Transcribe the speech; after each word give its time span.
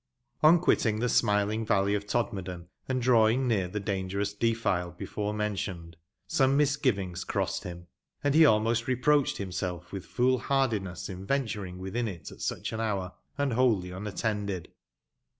On 0.41 0.59
quitting 0.59 0.99
the 0.99 1.07
smiling 1.07 1.63
Valley 1.63 1.93
of 1.93 2.07
Todmorden, 2.07 2.69
and 2.89 2.99
drawing 3.03 3.47
near 3.47 3.67
the 3.67 3.79
dangerous 3.79 4.33
defile 4.33 4.89
before 4.89 5.31
mentioned, 5.31 5.95
some 6.25 6.57
misgiyings 6.57 7.23
crossed 7.23 7.65
him, 7.65 7.85
and 8.23 8.33
he 8.33 8.43
almost 8.43 8.87
reproached 8.87 9.37
himself 9.37 9.91
with 9.93 10.07
foolhardi 10.07 10.79
ness 10.79 11.07
in 11.07 11.23
venturing 11.27 11.77
within 11.77 12.07
it 12.07 12.31
at 12.31 12.41
such 12.41 12.73
an 12.73 12.79
hour, 12.79 13.13
and 13.37 13.53
wholly 13.53 13.93
un 13.93 14.07
attended. 14.07 14.69